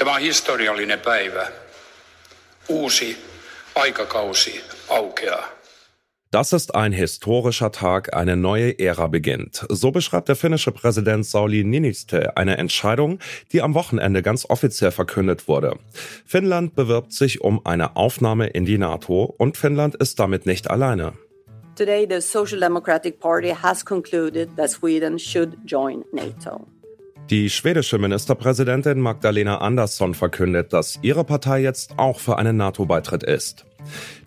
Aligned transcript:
Tämä 0.00 0.14
on 0.14 0.20
historiallinen 0.20 1.00
päivä. 1.00 1.46
Uusi 2.68 3.16
aikakausi 3.74 4.60
aukeaa. 4.88 5.48
Das 6.32 6.52
ist 6.52 6.70
ein 6.74 6.92
historischer 6.92 7.70
Tag, 7.70 8.08
eine 8.16 8.36
neue 8.36 8.74
Ära 8.78 9.08
beginnt. 9.08 9.66
So 9.68 9.92
beschreibt 9.92 10.28
der 10.28 10.36
finnische 10.36 10.72
Präsident 10.72 11.26
Sauli 11.26 11.64
Niinistö 11.64 12.32
eine 12.34 12.56
Entscheidung, 12.56 13.18
die 13.52 13.60
am 13.60 13.74
Wochenende 13.74 14.22
ganz 14.22 14.46
offiziell 14.48 14.90
verkündet 14.90 15.48
wurde. 15.48 15.78
Finnland 16.24 16.74
bewirbt 16.74 17.12
sich 17.12 17.42
um 17.42 17.60
eine 17.66 17.96
Aufnahme 17.96 18.46
in 18.46 18.64
die 18.64 18.78
NATO 18.78 19.34
und 19.38 19.58
Finnland 19.58 19.96
ist 19.96 20.18
damit 20.18 20.46
nicht 20.46 20.70
alleine. 20.70 21.12
Today 21.76 22.06
the 22.08 22.22
Social 22.22 22.60
Democratic 22.60 23.20
Party 23.20 23.50
has 23.62 23.84
concluded 23.84 24.48
that 24.56 24.70
Sweden 24.70 25.18
should 25.18 25.58
join 25.66 26.04
NATO. 26.12 26.66
Die 27.30 27.48
schwedische 27.48 27.96
Ministerpräsidentin 27.96 28.98
Magdalena 28.98 29.58
Andersson 29.58 30.14
verkündet, 30.14 30.72
dass 30.72 30.98
ihre 31.00 31.22
Partei 31.22 31.60
jetzt 31.60 31.96
auch 31.96 32.18
für 32.18 32.38
einen 32.38 32.56
NATO-Beitritt 32.56 33.22
ist. 33.22 33.66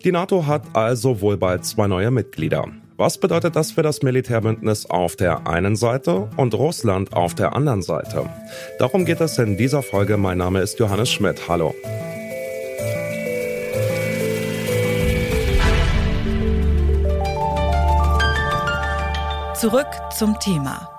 Die 0.02 0.10
NATO 0.10 0.46
hat 0.46 0.62
also 0.72 1.20
wohl 1.20 1.36
bald 1.36 1.66
zwei 1.66 1.86
neue 1.86 2.10
Mitglieder. 2.10 2.66
Was 2.96 3.18
bedeutet 3.18 3.56
das 3.56 3.72
für 3.72 3.82
das 3.82 4.00
Militärbündnis 4.00 4.86
auf 4.86 5.16
der 5.16 5.46
einen 5.46 5.76
Seite 5.76 6.30
und 6.38 6.54
Russland 6.54 7.12
auf 7.12 7.34
der 7.34 7.54
anderen 7.54 7.82
Seite? 7.82 8.24
Darum 8.78 9.04
geht 9.04 9.20
es 9.20 9.36
in 9.36 9.58
dieser 9.58 9.82
Folge. 9.82 10.16
Mein 10.16 10.38
Name 10.38 10.60
ist 10.60 10.78
Johannes 10.78 11.12
Schmidt. 11.12 11.46
Hallo. 11.46 11.74
Zurück 19.54 19.88
zum 20.16 20.38
Thema. 20.40 20.93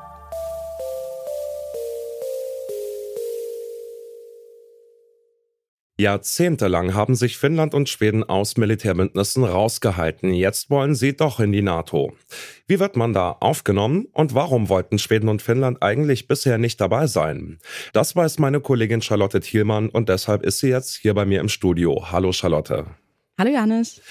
Jahrzehntelang 5.97 6.93
haben 6.93 7.15
sich 7.15 7.37
Finnland 7.37 7.73
und 7.73 7.87
Schweden 7.87 8.23
aus 8.23 8.57
Militärbündnissen 8.57 9.45
rausgehalten. 9.45 10.33
Jetzt 10.33 10.69
wollen 10.69 10.93
sie 10.93 11.15
doch 11.15 11.39
in 11.39 11.53
die 11.53 11.61
NATO. 11.61 12.11
Wie 12.67 12.81
wird 12.81 12.97
man 12.97 13.13
da 13.13 13.31
aufgenommen 13.31 14.07
und 14.11 14.35
warum 14.35 14.67
wollten 14.67 14.99
Schweden 14.99 15.29
und 15.29 15.41
Finnland 15.41 15.81
eigentlich 15.81 16.27
bisher 16.27 16.57
nicht 16.57 16.81
dabei 16.81 17.07
sein? 17.07 17.59
Das 17.93 18.13
weiß 18.13 18.39
meine 18.39 18.59
Kollegin 18.59 19.01
Charlotte 19.01 19.39
Thielmann 19.39 19.87
und 19.87 20.09
deshalb 20.09 20.43
ist 20.43 20.59
sie 20.59 20.67
jetzt 20.67 20.97
hier 20.97 21.13
bei 21.13 21.25
mir 21.25 21.39
im 21.39 21.47
Studio. 21.47 22.11
Hallo 22.11 22.33
Charlotte. 22.33 22.87
Hallo 23.37 23.51
Janis. 23.51 24.01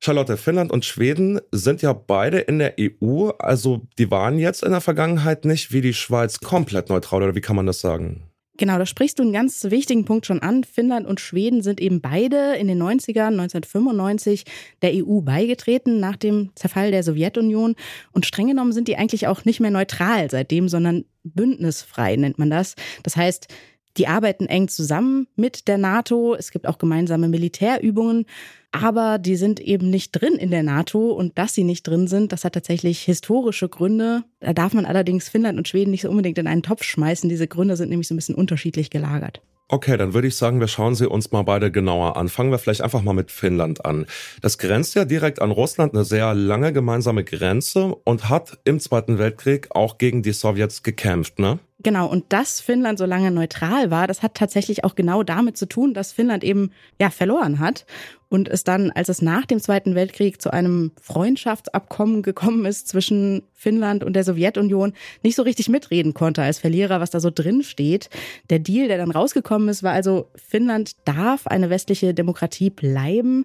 Charlotte, 0.00 0.36
Finnland 0.36 0.72
und 0.72 0.84
Schweden 0.84 1.40
sind 1.52 1.82
ja 1.82 1.92
beide 1.92 2.40
in 2.40 2.58
der 2.58 2.74
EU, 2.80 3.28
also 3.38 3.86
die 3.98 4.10
waren 4.10 4.40
jetzt 4.40 4.64
in 4.64 4.72
der 4.72 4.80
Vergangenheit 4.80 5.44
nicht 5.44 5.70
wie 5.70 5.82
die 5.82 5.94
Schweiz 5.94 6.40
komplett 6.40 6.88
neutral 6.88 7.22
oder 7.22 7.36
wie 7.36 7.40
kann 7.40 7.54
man 7.54 7.66
das 7.66 7.80
sagen? 7.80 8.31
Genau, 8.62 8.78
da 8.78 8.86
sprichst 8.86 9.18
du 9.18 9.24
einen 9.24 9.32
ganz 9.32 9.64
wichtigen 9.64 10.04
Punkt 10.04 10.24
schon 10.24 10.38
an. 10.38 10.62
Finnland 10.62 11.04
und 11.04 11.18
Schweden 11.18 11.62
sind 11.62 11.80
eben 11.80 12.00
beide 12.00 12.54
in 12.54 12.68
den 12.68 12.80
90ern, 12.80 13.32
1995, 13.32 14.44
der 14.82 14.92
EU 14.94 15.20
beigetreten 15.20 15.98
nach 15.98 16.14
dem 16.14 16.52
Zerfall 16.54 16.92
der 16.92 17.02
Sowjetunion. 17.02 17.74
Und 18.12 18.24
streng 18.24 18.46
genommen 18.46 18.70
sind 18.70 18.86
die 18.86 18.96
eigentlich 18.96 19.26
auch 19.26 19.44
nicht 19.44 19.58
mehr 19.58 19.72
neutral 19.72 20.30
seitdem, 20.30 20.68
sondern 20.68 21.04
bündnisfrei 21.24 22.14
nennt 22.14 22.38
man 22.38 22.50
das. 22.50 22.76
Das 23.02 23.16
heißt, 23.16 23.48
die 23.96 24.06
arbeiten 24.06 24.46
eng 24.46 24.68
zusammen 24.68 25.26
mit 25.36 25.68
der 25.68 25.78
NATO. 25.78 26.34
Es 26.34 26.50
gibt 26.50 26.66
auch 26.66 26.78
gemeinsame 26.78 27.28
Militärübungen. 27.28 28.26
Aber 28.70 29.18
die 29.18 29.36
sind 29.36 29.60
eben 29.60 29.90
nicht 29.90 30.12
drin 30.12 30.34
in 30.34 30.50
der 30.50 30.62
NATO. 30.62 31.12
Und 31.12 31.36
dass 31.36 31.52
sie 31.54 31.64
nicht 31.64 31.86
drin 31.86 32.06
sind, 32.06 32.32
das 32.32 32.44
hat 32.44 32.54
tatsächlich 32.54 33.02
historische 33.02 33.68
Gründe. 33.68 34.24
Da 34.40 34.54
darf 34.54 34.72
man 34.72 34.86
allerdings 34.86 35.28
Finnland 35.28 35.58
und 35.58 35.68
Schweden 35.68 35.90
nicht 35.90 36.02
so 36.02 36.10
unbedingt 36.10 36.38
in 36.38 36.46
einen 36.46 36.62
Topf 36.62 36.82
schmeißen. 36.82 37.28
Diese 37.28 37.46
Gründe 37.46 37.76
sind 37.76 37.90
nämlich 37.90 38.08
so 38.08 38.14
ein 38.14 38.16
bisschen 38.16 38.34
unterschiedlich 38.34 38.88
gelagert. 38.88 39.42
Okay, 39.72 39.96
dann 39.96 40.12
würde 40.12 40.28
ich 40.28 40.36
sagen, 40.36 40.60
wir 40.60 40.68
schauen 40.68 40.94
sie 40.94 41.08
uns 41.08 41.32
mal 41.32 41.44
beide 41.44 41.70
genauer 41.70 42.18
an. 42.18 42.28
Fangen 42.28 42.50
wir 42.50 42.58
vielleicht 42.58 42.82
einfach 42.82 43.00
mal 43.00 43.14
mit 43.14 43.30
Finnland 43.30 43.86
an. 43.86 44.04
Das 44.42 44.58
grenzt 44.58 44.94
ja 44.94 45.06
direkt 45.06 45.40
an 45.40 45.50
Russland, 45.50 45.94
eine 45.94 46.04
sehr 46.04 46.34
lange 46.34 46.74
gemeinsame 46.74 47.24
Grenze 47.24 47.94
und 48.04 48.28
hat 48.28 48.58
im 48.64 48.80
Zweiten 48.80 49.18
Weltkrieg 49.18 49.68
auch 49.70 49.96
gegen 49.96 50.22
die 50.22 50.32
Sowjets 50.32 50.82
gekämpft, 50.82 51.38
ne? 51.38 51.58
Genau, 51.82 52.06
und 52.06 52.34
dass 52.34 52.60
Finnland 52.60 52.98
so 52.98 53.06
lange 53.06 53.30
neutral 53.30 53.90
war, 53.90 54.06
das 54.06 54.22
hat 54.22 54.34
tatsächlich 54.34 54.84
auch 54.84 54.94
genau 54.94 55.22
damit 55.22 55.56
zu 55.56 55.66
tun, 55.66 55.94
dass 55.94 56.12
Finnland 56.12 56.44
eben 56.44 56.70
ja 57.00 57.08
verloren 57.08 57.58
hat 57.58 57.86
und 58.32 58.48
es 58.48 58.64
dann, 58.64 58.90
als 58.90 59.10
es 59.10 59.20
nach 59.20 59.44
dem 59.44 59.60
Zweiten 59.60 59.94
Weltkrieg 59.94 60.40
zu 60.40 60.50
einem 60.50 60.92
Freundschaftsabkommen 60.98 62.22
gekommen 62.22 62.64
ist 62.64 62.88
zwischen 62.88 63.42
Finnland 63.52 64.02
und 64.02 64.14
der 64.14 64.24
Sowjetunion, 64.24 64.94
nicht 65.22 65.36
so 65.36 65.42
richtig 65.42 65.68
mitreden 65.68 66.14
konnte 66.14 66.42
als 66.42 66.58
Verlierer, 66.58 66.98
was 66.98 67.10
da 67.10 67.20
so 67.20 67.30
drin 67.30 67.62
steht. 67.62 68.08
Der 68.48 68.58
Deal, 68.58 68.88
der 68.88 68.96
dann 68.96 69.10
rausgekommen 69.10 69.68
ist, 69.68 69.82
war 69.82 69.92
also, 69.92 70.30
Finnland 70.34 70.92
darf 71.04 71.46
eine 71.46 71.68
westliche 71.68 72.14
Demokratie 72.14 72.70
bleiben, 72.70 73.44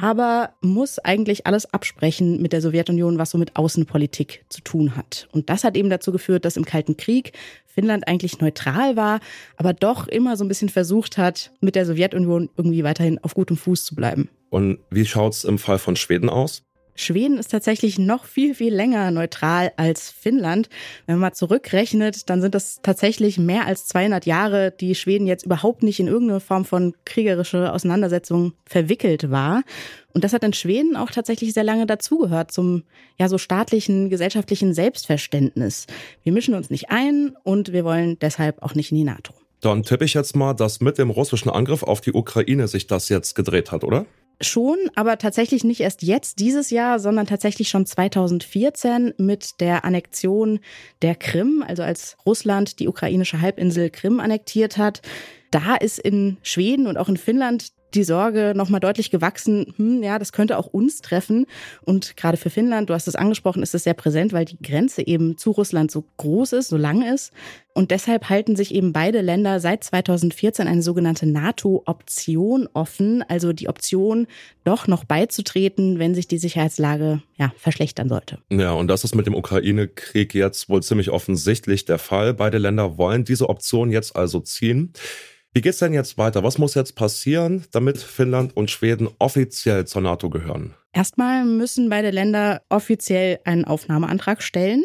aber 0.00 0.50
muss 0.60 0.98
eigentlich 0.98 1.46
alles 1.46 1.72
absprechen 1.72 2.40
mit 2.40 2.52
der 2.52 2.60
Sowjetunion, 2.60 3.18
was 3.18 3.30
so 3.30 3.38
mit 3.38 3.56
Außenpolitik 3.56 4.44
zu 4.48 4.60
tun 4.60 4.96
hat. 4.96 5.28
Und 5.32 5.48
das 5.48 5.64
hat 5.64 5.76
eben 5.76 5.90
dazu 5.90 6.12
geführt, 6.12 6.44
dass 6.44 6.56
im 6.56 6.64
Kalten 6.64 6.96
Krieg 6.96 7.32
Finnland 7.66 8.08
eigentlich 8.08 8.40
neutral 8.40 8.96
war, 8.96 9.20
aber 9.56 9.72
doch 9.72 10.08
immer 10.08 10.36
so 10.36 10.44
ein 10.44 10.48
bisschen 10.48 10.68
versucht 10.68 11.18
hat, 11.18 11.52
mit 11.60 11.74
der 11.74 11.86
Sowjetunion 11.86 12.48
irgendwie 12.56 12.84
weiterhin 12.84 13.18
auf 13.22 13.34
gutem 13.34 13.56
Fuß 13.56 13.84
zu 13.84 13.94
bleiben. 13.94 14.28
Und 14.50 14.78
wie 14.90 15.04
schaut's 15.04 15.44
im 15.44 15.58
Fall 15.58 15.78
von 15.78 15.96
Schweden 15.96 16.30
aus? 16.30 16.62
Schweden 16.96 17.38
ist 17.38 17.50
tatsächlich 17.50 17.98
noch 17.98 18.24
viel, 18.24 18.54
viel 18.54 18.74
länger 18.74 19.10
neutral 19.10 19.72
als 19.76 20.10
Finnland. 20.10 20.68
Wenn 21.06 21.16
man 21.16 21.28
mal 21.30 21.32
zurückrechnet, 21.32 22.28
dann 22.28 22.40
sind 22.40 22.54
das 22.54 22.80
tatsächlich 22.82 23.38
mehr 23.38 23.66
als 23.66 23.86
200 23.86 24.26
Jahre, 24.26 24.72
die 24.72 24.94
Schweden 24.94 25.26
jetzt 25.26 25.46
überhaupt 25.46 25.82
nicht 25.82 26.00
in 26.00 26.08
irgendeine 26.08 26.40
Form 26.40 26.64
von 26.64 26.94
kriegerische 27.04 27.72
Auseinandersetzung 27.72 28.52
verwickelt 28.64 29.30
war. 29.30 29.62
Und 30.14 30.24
das 30.24 30.32
hat 30.32 30.44
in 30.44 30.54
Schweden 30.54 30.96
auch 30.96 31.10
tatsächlich 31.10 31.52
sehr 31.52 31.64
lange 31.64 31.86
dazugehört 31.86 32.50
zum 32.50 32.84
ja 33.18 33.28
so 33.28 33.38
staatlichen, 33.38 34.08
gesellschaftlichen 34.08 34.72
Selbstverständnis. 34.72 35.86
Wir 36.22 36.32
mischen 36.32 36.54
uns 36.54 36.70
nicht 36.70 36.90
ein 36.90 37.36
und 37.44 37.72
wir 37.72 37.84
wollen 37.84 38.18
deshalb 38.18 38.62
auch 38.62 38.74
nicht 38.74 38.92
in 38.92 38.96
die 38.96 39.04
NATO. 39.04 39.34
Dann 39.60 39.82
tippe 39.82 40.04
ich 40.04 40.14
jetzt 40.14 40.36
mal, 40.36 40.54
dass 40.54 40.80
mit 40.80 40.98
dem 40.98 41.10
russischen 41.10 41.50
Angriff 41.50 41.82
auf 41.82 42.00
die 42.00 42.12
Ukraine 42.12 42.68
sich 42.68 42.86
das 42.86 43.08
jetzt 43.08 43.34
gedreht 43.34 43.72
hat, 43.72 43.84
oder? 43.84 44.06
Schon, 44.40 44.76
aber 44.94 45.16
tatsächlich 45.16 45.64
nicht 45.64 45.80
erst 45.80 46.02
jetzt 46.02 46.40
dieses 46.40 46.68
Jahr, 46.68 46.98
sondern 46.98 47.26
tatsächlich 47.26 47.70
schon 47.70 47.86
2014 47.86 49.14
mit 49.16 49.60
der 49.60 49.84
Annexion 49.86 50.60
der 51.00 51.14
Krim, 51.14 51.64
also 51.66 51.82
als 51.82 52.18
Russland 52.26 52.78
die 52.78 52.88
ukrainische 52.88 53.40
Halbinsel 53.40 53.88
Krim 53.88 54.20
annektiert 54.20 54.76
hat. 54.76 55.00
Da 55.50 55.76
ist 55.76 55.98
in 55.98 56.36
Schweden 56.42 56.86
und 56.86 56.98
auch 56.98 57.08
in 57.08 57.16
Finnland 57.16 57.68
die 57.94 58.04
Sorge 58.04 58.52
nochmal 58.54 58.80
deutlich 58.80 59.10
gewachsen, 59.10 59.74
hm, 59.76 60.02
ja, 60.02 60.18
das 60.18 60.32
könnte 60.32 60.58
auch 60.58 60.66
uns 60.66 61.00
treffen. 61.00 61.46
Und 61.82 62.16
gerade 62.16 62.36
für 62.36 62.50
Finnland, 62.50 62.90
du 62.90 62.94
hast 62.94 63.08
es 63.08 63.16
angesprochen, 63.16 63.62
ist 63.62 63.74
es 63.74 63.84
sehr 63.84 63.94
präsent, 63.94 64.32
weil 64.32 64.44
die 64.44 64.58
Grenze 64.62 65.06
eben 65.06 65.38
zu 65.38 65.52
Russland 65.52 65.90
so 65.90 66.04
groß 66.16 66.52
ist, 66.54 66.68
so 66.68 66.76
lang 66.76 67.02
ist. 67.02 67.32
Und 67.74 67.90
deshalb 67.90 68.30
halten 68.30 68.56
sich 68.56 68.74
eben 68.74 68.92
beide 68.92 69.20
Länder 69.20 69.60
seit 69.60 69.84
2014 69.84 70.66
eine 70.66 70.82
sogenannte 70.82 71.26
NATO-Option 71.26 72.68
offen, 72.72 73.22
also 73.28 73.52
die 73.52 73.68
Option, 73.68 74.26
doch 74.64 74.86
noch 74.86 75.04
beizutreten, 75.04 75.98
wenn 75.98 76.14
sich 76.14 76.26
die 76.26 76.38
Sicherheitslage 76.38 77.22
ja, 77.36 77.52
verschlechtern 77.58 78.08
sollte. 78.08 78.38
Ja, 78.50 78.72
und 78.72 78.88
das 78.88 79.04
ist 79.04 79.14
mit 79.14 79.26
dem 79.26 79.34
Ukraine-Krieg 79.34 80.34
jetzt 80.34 80.70
wohl 80.70 80.82
ziemlich 80.82 81.10
offensichtlich 81.10 81.84
der 81.84 81.98
Fall. 81.98 82.32
Beide 82.32 82.58
Länder 82.58 82.96
wollen 82.96 83.24
diese 83.24 83.48
Option 83.48 83.90
jetzt 83.90 84.16
also 84.16 84.40
ziehen. 84.40 84.94
Wie 85.56 85.62
geht's 85.62 85.78
denn 85.78 85.94
jetzt 85.94 86.18
weiter? 86.18 86.42
Was 86.42 86.58
muss 86.58 86.74
jetzt 86.74 86.96
passieren, 86.96 87.64
damit 87.70 87.96
Finnland 87.96 88.54
und 88.54 88.70
Schweden 88.70 89.08
offiziell 89.18 89.86
zur 89.86 90.02
NATO 90.02 90.28
gehören? 90.28 90.74
Erstmal 90.92 91.46
müssen 91.46 91.88
beide 91.88 92.10
Länder 92.10 92.60
offiziell 92.68 93.38
einen 93.44 93.64
Aufnahmeantrag 93.64 94.42
stellen. 94.42 94.84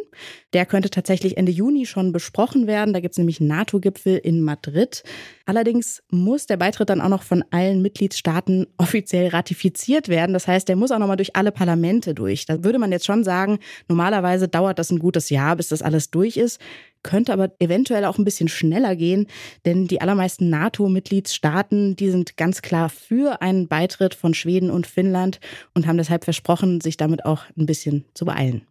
Der 0.53 0.65
könnte 0.65 0.89
tatsächlich 0.89 1.35
Ende 1.35 1.51
Juni 1.51 1.85
schon 1.85 2.13
besprochen 2.13 2.67
werden. 2.67 2.93
Da 2.93 3.01
gibt 3.01 3.13
es 3.13 3.17
nämlich 3.17 3.41
einen 3.41 3.49
NATO-Gipfel 3.49 4.17
in 4.17 4.41
Madrid. 4.41 5.03
Allerdings 5.45 6.03
muss 6.09 6.47
der 6.47 6.57
Beitritt 6.57 6.89
dann 6.89 7.01
auch 7.01 7.09
noch 7.09 7.24
von 7.24 7.44
allen 7.51 7.81
Mitgliedstaaten 7.81 8.67
offiziell 8.77 9.27
ratifiziert 9.27 10.07
werden. 10.07 10.31
Das 10.31 10.47
heißt, 10.47 10.69
der 10.69 10.77
muss 10.77 10.91
auch 10.91 11.00
nochmal 11.00 11.17
durch 11.17 11.35
alle 11.35 11.51
Parlamente 11.51 12.13
durch. 12.13 12.45
Da 12.45 12.63
würde 12.63 12.79
man 12.79 12.94
jetzt 12.94 13.06
schon 13.06 13.25
sagen, 13.25 13.59
normalerweise 13.89 14.47
dauert 14.47 14.79
das 14.79 14.89
ein 14.89 15.00
gutes 15.00 15.29
Jahr, 15.29 15.57
bis 15.57 15.67
das 15.67 15.81
alles 15.81 16.12
durch 16.12 16.38
ist 16.38 16.59
könnte 17.03 17.33
aber 17.33 17.51
eventuell 17.59 18.06
auch 18.06 18.18
ein 18.18 18.25
bisschen 18.25 18.48
schneller 18.48 18.95
gehen, 18.95 19.27
denn 19.65 19.88
die 19.88 20.01
allermeisten 20.01 20.50
NATO-Mitgliedstaaten, 20.50 21.95
die 21.95 22.09
sind 22.09 22.38
ganz 22.38 22.62
klar 22.62 22.89
für 22.89 23.42
einen 23.42 23.68
Beitritt 23.68 24.15
von 24.15 24.33
Schweden 24.33 24.69
und 24.69 24.88
Finnland 24.88 25.39
und 25.74 25.88
haben 25.88 25.98
deshalb 25.98 26.24
versprochen, 26.24 26.81
sich 26.81 26.98
damit 26.98 27.25
auch 27.25 27.44
ein 27.57 27.65
bisschen 27.65 28.06
zu 28.13 28.25
beeilen. 28.25 28.68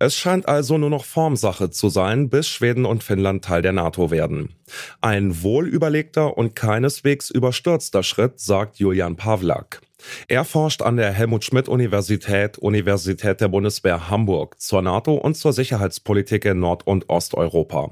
Es 0.00 0.14
scheint 0.14 0.46
also 0.46 0.78
nur 0.78 0.90
noch 0.90 1.04
Formsache 1.04 1.70
zu 1.70 1.88
sein, 1.88 2.28
bis 2.28 2.46
Schweden 2.46 2.84
und 2.84 3.02
Finnland 3.02 3.44
Teil 3.44 3.62
der 3.62 3.72
NATO 3.72 4.12
werden. 4.12 4.54
Ein 5.00 5.42
wohlüberlegter 5.42 6.38
und 6.38 6.54
keineswegs 6.54 7.30
überstürzter 7.30 8.04
Schritt, 8.04 8.38
sagt 8.38 8.78
Julian 8.78 9.16
Pawlak. 9.16 9.80
Er 10.28 10.44
forscht 10.44 10.82
an 10.82 10.96
der 10.96 11.12
Helmut 11.12 11.44
Schmidt 11.44 11.68
Universität, 11.68 12.58
Universität 12.58 13.40
der 13.40 13.48
Bundeswehr 13.48 14.08
Hamburg, 14.08 14.60
zur 14.60 14.82
NATO 14.82 15.14
und 15.14 15.34
zur 15.34 15.52
Sicherheitspolitik 15.52 16.44
in 16.44 16.60
Nord- 16.60 16.86
und 16.86 17.08
Osteuropa. 17.08 17.90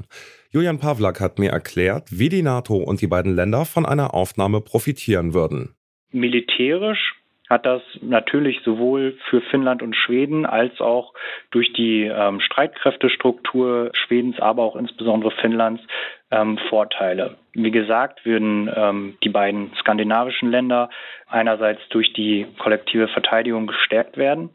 Julian 0.50 0.78
Pawlak 0.78 1.20
hat 1.20 1.38
mir 1.38 1.50
erklärt, 1.50 2.08
wie 2.10 2.28
die 2.28 2.42
NATO 2.42 2.76
und 2.76 3.00
die 3.00 3.06
beiden 3.06 3.34
Länder 3.34 3.64
von 3.64 3.84
einer 3.84 4.14
Aufnahme 4.14 4.60
profitieren 4.60 5.34
würden. 5.34 5.74
Militärisch 6.12 7.14
hat 7.48 7.64
das 7.64 7.82
natürlich 8.00 8.60
sowohl 8.64 9.16
für 9.30 9.40
Finnland 9.40 9.82
und 9.82 9.94
Schweden 9.94 10.46
als 10.46 10.80
auch 10.80 11.14
durch 11.50 11.72
die 11.72 12.04
ähm, 12.04 12.40
Streitkräftestruktur 12.40 13.90
Schwedens, 13.92 14.40
aber 14.40 14.64
auch 14.64 14.76
insbesondere 14.76 15.30
Finnlands 15.30 15.82
ähm, 16.30 16.58
Vorteile. 16.68 17.36
Wie 17.52 17.70
gesagt, 17.70 18.24
würden 18.24 18.70
ähm, 18.74 19.16
die 19.22 19.28
beiden 19.28 19.72
skandinavischen 19.80 20.50
Länder 20.50 20.90
einerseits 21.28 21.80
durch 21.90 22.12
die 22.12 22.46
kollektive 22.58 23.08
Verteidigung 23.08 23.66
gestärkt 23.66 24.16
werden. 24.16 24.50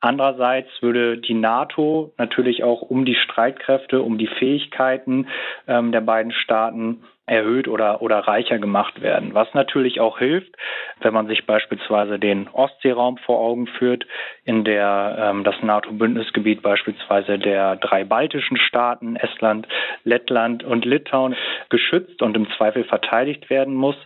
Andererseits 0.00 0.68
würde 0.82 1.16
die 1.16 1.32
NATO 1.32 2.12
natürlich 2.18 2.62
auch 2.62 2.82
um 2.82 3.06
die 3.06 3.14
Streitkräfte, 3.14 4.02
um 4.02 4.18
die 4.18 4.26
Fähigkeiten 4.26 5.28
ähm, 5.66 5.92
der 5.92 6.02
beiden 6.02 6.32
Staaten 6.32 7.04
erhöht 7.26 7.68
oder, 7.68 8.02
oder 8.02 8.18
reicher 8.18 8.58
gemacht 8.58 9.00
werden. 9.00 9.32
Was 9.32 9.52
natürlich 9.54 10.00
auch 10.00 10.18
hilft, 10.18 10.54
wenn 11.00 11.14
man 11.14 11.26
sich 11.26 11.46
beispielsweise 11.46 12.18
den 12.18 12.48
Ostseeraum 12.48 13.16
vor 13.18 13.40
Augen 13.40 13.66
führt, 13.66 14.06
in 14.44 14.64
der 14.64 15.16
ähm, 15.18 15.44
das 15.44 15.54
NATO-Bündnisgebiet 15.62 16.62
beispielsweise 16.62 17.38
der 17.38 17.76
drei 17.76 18.04
baltischen 18.04 18.58
Staaten, 18.58 19.16
Estland, 19.16 19.66
Lettland 20.04 20.64
und 20.64 20.84
Litauen, 20.84 21.34
geschützt 21.70 22.20
und 22.20 22.36
im 22.36 22.48
Zweifel 22.56 22.84
verteidigt 22.84 23.48
werden 23.48 23.74
muss, 23.74 23.96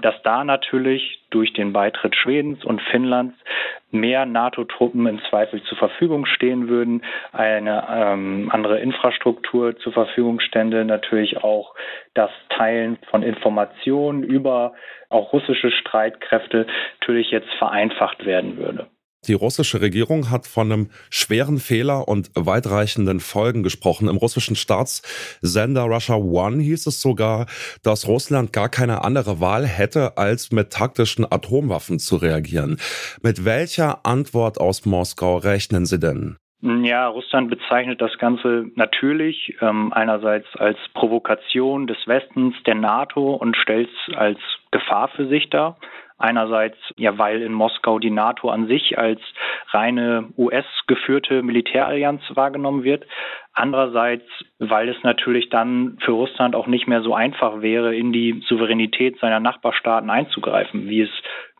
dass 0.00 0.14
da 0.22 0.44
natürlich 0.44 1.20
durch 1.30 1.52
den 1.52 1.72
Beitritt 1.72 2.16
Schwedens 2.16 2.64
und 2.64 2.80
Finnlands 2.90 3.36
mehr 3.90 4.26
NATO-Truppen 4.26 5.06
im 5.06 5.20
Zweifel 5.28 5.62
zur 5.62 5.78
Verfügung 5.78 6.26
stehen 6.26 6.68
würden, 6.68 7.02
eine 7.32 7.86
ähm, 7.90 8.48
andere 8.52 8.80
Infrastruktur 8.80 9.76
zur 9.78 9.92
Verfügung 9.92 10.40
stände, 10.40 10.84
natürlich 10.84 11.42
auch 11.42 11.74
das 12.14 12.30
Teilen 12.48 12.98
von 13.10 13.22
Informationen 13.22 14.22
über 14.22 14.74
auch 15.08 15.32
russische 15.32 15.70
Streitkräfte 15.70 16.66
natürlich 17.00 17.30
jetzt 17.30 17.52
vereinfacht 17.58 18.26
werden 18.26 18.56
würde. 18.56 18.86
Die 19.26 19.34
russische 19.34 19.80
Regierung 19.80 20.30
hat 20.30 20.46
von 20.46 20.70
einem 20.70 20.90
schweren 21.10 21.58
Fehler 21.58 22.06
und 22.06 22.30
weitreichenden 22.34 23.20
Folgen 23.20 23.62
gesprochen. 23.62 24.08
Im 24.08 24.16
russischen 24.16 24.54
Staatssender 24.54 25.82
Russia 25.82 26.14
One 26.14 26.62
hieß 26.62 26.86
es 26.86 27.00
sogar, 27.00 27.46
dass 27.82 28.06
Russland 28.06 28.52
gar 28.52 28.68
keine 28.68 29.02
andere 29.02 29.40
Wahl 29.40 29.66
hätte, 29.66 30.16
als 30.16 30.52
mit 30.52 30.72
taktischen 30.72 31.24
Atomwaffen 31.24 31.98
zu 31.98 32.16
reagieren. 32.16 32.78
Mit 33.22 33.44
welcher 33.44 34.06
Antwort 34.06 34.60
aus 34.60 34.86
Moskau 34.86 35.38
rechnen 35.38 35.86
Sie 35.86 35.98
denn? 35.98 36.36
Ja, 36.62 37.08
Russland 37.08 37.50
bezeichnet 37.50 38.00
das 38.00 38.16
Ganze 38.18 38.66
natürlich 38.76 39.54
ähm, 39.60 39.92
einerseits 39.92 40.46
als 40.56 40.78
Provokation 40.94 41.86
des 41.86 41.98
Westens, 42.06 42.54
der 42.64 42.74
NATO 42.74 43.34
und 43.34 43.56
stellt 43.56 43.88
es 43.90 44.16
als 44.16 44.38
Gefahr 44.70 45.08
für 45.08 45.28
sich 45.28 45.50
dar. 45.50 45.76
Einerseits, 46.18 46.78
ja, 46.96 47.18
weil 47.18 47.42
in 47.42 47.52
Moskau 47.52 47.98
die 47.98 48.10
NATO 48.10 48.48
an 48.48 48.66
sich 48.68 48.98
als 48.98 49.20
reine 49.68 50.28
US-geführte 50.38 51.42
Militärallianz 51.42 52.22
wahrgenommen 52.34 52.84
wird. 52.84 53.06
Andererseits, 53.52 54.24
weil 54.58 54.88
es 54.88 55.02
natürlich 55.02 55.50
dann 55.50 55.98
für 56.00 56.12
Russland 56.12 56.54
auch 56.54 56.66
nicht 56.66 56.86
mehr 56.88 57.02
so 57.02 57.14
einfach 57.14 57.60
wäre, 57.60 57.94
in 57.94 58.12
die 58.12 58.42
Souveränität 58.46 59.18
seiner 59.18 59.40
Nachbarstaaten 59.40 60.08
einzugreifen, 60.08 60.88
wie 60.88 61.02
es 61.02 61.10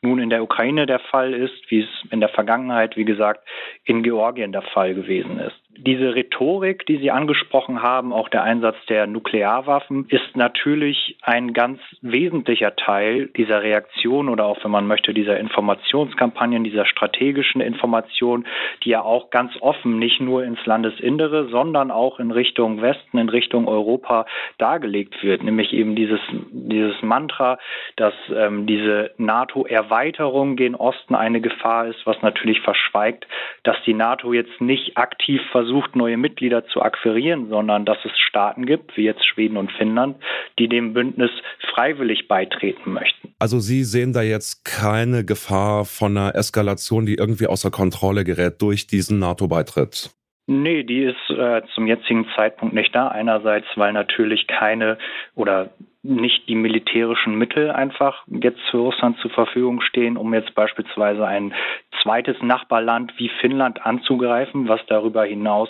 nun 0.00 0.20
in 0.20 0.30
der 0.30 0.42
Ukraine 0.42 0.86
der 0.86 1.00
Fall 1.00 1.34
ist, 1.34 1.70
wie 1.70 1.80
es 1.80 1.88
in 2.10 2.20
der 2.20 2.28
Vergangenheit, 2.30 2.96
wie 2.96 3.04
gesagt, 3.04 3.46
in 3.84 4.02
Georgien 4.02 4.52
der 4.52 4.62
Fall 4.62 4.94
gewesen 4.94 5.38
ist 5.38 5.65
diese 5.78 6.14
Rhetorik, 6.14 6.86
die 6.86 6.98
Sie 6.98 7.10
angesprochen 7.10 7.82
haben, 7.82 8.12
auch 8.12 8.28
der 8.28 8.42
Einsatz 8.42 8.76
der 8.88 9.06
Nuklearwaffen, 9.06 10.06
ist 10.08 10.36
natürlich 10.36 11.16
ein 11.22 11.52
ganz 11.52 11.80
wesentlicher 12.00 12.76
Teil 12.76 13.26
dieser 13.36 13.62
Reaktion 13.62 14.28
oder 14.28 14.46
auch, 14.46 14.62
wenn 14.64 14.70
man 14.70 14.86
möchte, 14.86 15.12
dieser 15.12 15.38
Informationskampagnen, 15.38 16.64
dieser 16.64 16.86
strategischen 16.86 17.60
Information, 17.60 18.46
die 18.84 18.90
ja 18.90 19.02
auch 19.02 19.30
ganz 19.30 19.52
offen 19.60 19.98
nicht 19.98 20.20
nur 20.20 20.44
ins 20.44 20.64
Landesinnere, 20.64 21.48
sondern 21.48 21.90
auch 21.90 22.18
in 22.18 22.30
Richtung 22.30 22.80
Westen, 22.80 23.18
in 23.18 23.28
Richtung 23.28 23.68
Europa 23.68 24.26
dargelegt 24.58 25.22
wird, 25.22 25.42
nämlich 25.42 25.72
eben 25.72 25.94
dieses, 25.94 26.20
dieses 26.50 27.00
Mantra, 27.02 27.58
dass 27.96 28.14
ähm, 28.34 28.66
diese 28.66 29.10
NATO-Erweiterung 29.18 30.56
gen 30.56 30.74
Osten 30.74 31.14
eine 31.14 31.40
Gefahr 31.40 31.86
ist, 31.86 32.06
was 32.06 32.20
natürlich 32.22 32.60
verschweigt, 32.60 33.26
dass 33.62 33.76
die 33.84 33.94
NATO 33.94 34.32
jetzt 34.32 34.60
nicht 34.60 34.96
aktiv 34.96 35.40
versucht, 35.50 35.65
versucht, 35.66 35.96
neue 35.96 36.16
Mitglieder 36.16 36.66
zu 36.66 36.80
akquirieren, 36.82 37.48
sondern 37.48 37.84
dass 37.84 37.98
es 38.04 38.12
Staaten 38.18 38.66
gibt, 38.66 38.96
wie 38.96 39.02
jetzt 39.02 39.26
Schweden 39.26 39.56
und 39.56 39.72
Finnland, 39.72 40.16
die 40.58 40.68
dem 40.68 40.94
Bündnis 40.94 41.30
freiwillig 41.74 42.28
beitreten 42.28 42.92
möchten. 42.92 43.34
Also 43.38 43.58
Sie 43.58 43.84
sehen 43.84 44.12
da 44.12 44.22
jetzt 44.22 44.64
keine 44.64 45.24
Gefahr 45.24 45.84
von 45.84 46.16
einer 46.16 46.34
Eskalation, 46.34 47.06
die 47.06 47.14
irgendwie 47.14 47.46
außer 47.46 47.70
Kontrolle 47.70 48.24
gerät 48.24 48.62
durch 48.62 48.86
diesen 48.86 49.18
NATO-Beitritt? 49.18 50.10
Nee, 50.48 50.84
die 50.84 51.02
ist 51.02 51.30
äh, 51.30 51.62
zum 51.74 51.88
jetzigen 51.88 52.28
Zeitpunkt 52.36 52.72
nicht 52.72 52.94
da. 52.94 53.08
Einerseits, 53.08 53.66
weil 53.74 53.92
natürlich 53.92 54.46
keine 54.46 54.96
oder 55.34 55.70
nicht 56.04 56.48
die 56.48 56.54
militärischen 56.54 57.34
Mittel 57.34 57.72
einfach 57.72 58.22
jetzt 58.28 58.60
für 58.70 58.78
Russland 58.78 59.18
zur 59.18 59.32
Verfügung 59.32 59.80
stehen, 59.80 60.16
um 60.16 60.32
jetzt 60.32 60.54
beispielsweise 60.54 61.26
ein 61.26 61.52
zweites 62.00 62.40
Nachbarland 62.42 63.12
wie 63.16 63.28
Finnland 63.40 63.84
anzugreifen, 63.84 64.68
was 64.68 64.80
darüber 64.86 65.24
hinaus 65.24 65.68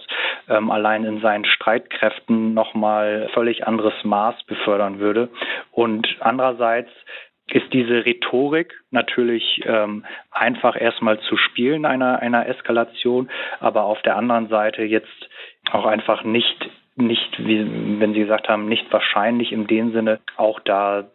ähm, 0.48 0.70
allein 0.70 1.04
in 1.04 1.20
seinen 1.20 1.46
Streitkräften 1.46 2.52
nochmal 2.52 3.30
völlig 3.32 3.66
anderes 3.66 3.94
Maß 4.04 4.42
befördern 4.44 4.98
würde. 4.98 5.30
Und 5.72 6.06
andererseits 6.20 6.90
ist 7.48 7.72
diese 7.72 8.04
Rhetorik 8.04 8.74
natürlich 8.90 9.62
ähm, 9.64 10.04
einfach 10.30 10.80
erstmal 10.80 11.20
zu 11.20 11.36
spielen 11.36 11.84
einer, 11.84 12.18
einer 12.20 12.48
Eskalation, 12.48 13.30
aber 13.60 13.84
auf 13.84 14.02
der 14.02 14.16
anderen 14.16 14.48
Seite 14.48 14.82
jetzt 14.82 15.28
auch 15.70 15.86
einfach 15.86 16.24
nicht 16.24 16.70
nicht, 16.96 17.38
wie 17.38 18.00
wenn 18.00 18.14
Sie 18.14 18.20
gesagt 18.20 18.48
haben, 18.48 18.68
nicht 18.68 18.90
wahrscheinlich 18.90 19.52
in 19.52 19.66
dem 19.66 19.92
Sinne, 19.92 20.20
auch 20.36 20.60
da 20.60 21.10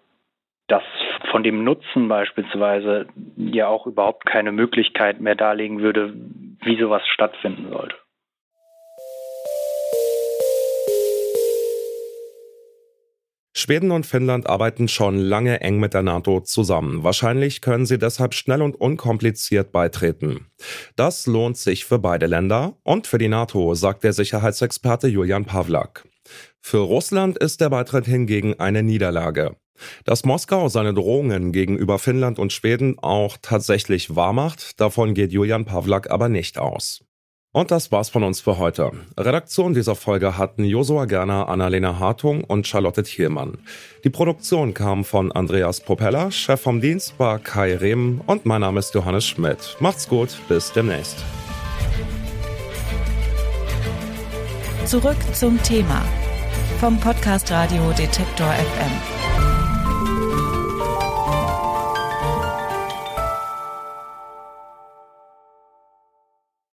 das 0.68 0.84
von 1.32 1.44
dem 1.44 1.64
Nutzen 1.64 2.08
beispielsweise 2.08 3.08
ja 3.36 3.68
auch 3.68 3.88
überhaupt 3.88 4.26
keine 4.26 4.52
Möglichkeit 4.52 5.20
mehr 5.20 5.36
darlegen 5.36 5.82
würde, 5.82 6.14
wie 6.62 6.80
sowas 6.80 7.06
stattfinden 7.08 7.70
sollte. 7.70 7.96
Schweden 13.62 13.92
und 13.92 14.08
Finnland 14.08 14.48
arbeiten 14.48 14.88
schon 14.88 15.18
lange 15.18 15.62
eng 15.62 15.80
mit 15.80 15.94
der 15.94 16.02
NATO 16.02 16.42
zusammen. 16.42 17.04
Wahrscheinlich 17.04 17.62
können 17.62 17.86
sie 17.86 18.00
deshalb 18.00 18.34
schnell 18.34 18.62
und 18.62 18.76
unkompliziert 18.76 19.72
beitreten. 19.72 20.48
Das 20.96 21.28
lohnt 21.28 21.58
sich 21.58 21.86
für 21.86 22.00
beide 22.00 22.26
Länder 22.26 22.76
und 22.84 23.06
für 23.06 23.20
die 23.20 23.28
NATO, 23.28 23.76
sagt 23.76 24.04
der 24.04 24.14
Sicherheitsexperte 24.14 25.08
Julian 25.08 25.46
Pawlak. 25.46 26.08
Für 26.60 26.80
Russland 26.80 27.38
ist 27.38 27.62
der 27.62 27.70
Beitritt 27.70 28.06
hingegen 28.06 28.60
eine 28.60 28.82
Niederlage. 28.82 29.56
Dass 30.06 30.26
Moskau 30.26 30.68
seine 30.68 30.94
Drohungen 30.94 31.52
gegenüber 31.52 32.00
Finnland 32.00 32.40
und 32.40 32.54
Schweden 32.54 32.98
auch 33.00 33.38
tatsächlich 33.42 34.16
wahrmacht, 34.16 34.80
davon 34.80 35.14
geht 35.14 35.32
Julian 35.32 35.66
Pawlak 35.66 36.10
aber 36.10 36.30
nicht 36.30 36.58
aus. 36.58 37.04
Und 37.54 37.70
das 37.70 37.92
war's 37.92 38.10
von 38.10 38.24
uns 38.24 38.40
für 38.40 38.58
heute. 38.58 38.92
Redaktion 39.18 39.74
dieser 39.74 39.96
Folge 39.96 40.38
hatten 40.38 40.64
Josua 40.64 41.04
Gerner, 41.04 41.50
Annalena 41.50 42.00
Hartung 42.00 42.46
und 42.46 42.66
Charlotte 42.66 43.04
Thielmann. 43.04 43.58
Die 44.06 44.10
Produktion 44.10 44.74
kam 44.74 45.04
von 45.04 45.34
Andreas 45.34 45.82
Propeller, 45.82 46.32
Chef 46.32 46.62
vom 46.62 46.80
Dienst 46.80 47.20
war 47.20 47.40
Kai 47.40 47.76
Rehm 47.76 48.22
und 48.26 48.46
mein 48.46 48.62
Name 48.62 48.80
ist 48.80 48.94
Johannes 48.94 49.26
Schmidt. 49.28 49.76
Macht's 49.82 50.08
gut, 50.08 50.30
bis 50.48 50.72
demnächst. 50.72 51.18
Zurück 54.86 55.18
zum 55.34 55.62
Thema 55.62 56.02
vom 56.80 57.00
Podcast 57.00 57.52
Radio 57.52 57.92
Detektor 57.92 58.48
FM. 58.48 59.21